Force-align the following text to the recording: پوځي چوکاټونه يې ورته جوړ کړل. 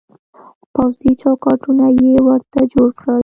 پوځي 0.73 1.11
چوکاټونه 1.21 1.85
يې 1.99 2.13
ورته 2.27 2.59
جوړ 2.73 2.89
کړل. 2.99 3.19